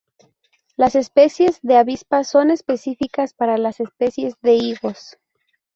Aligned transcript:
Las 0.77 0.95
especies 0.95 1.59
de 1.61 1.77
avispas 1.77 2.27
son 2.27 2.49
específicas 2.49 3.35
para 3.35 3.59
las 3.59 3.79
especies 3.79 4.33
de 4.41 4.55
higos. 4.55 5.19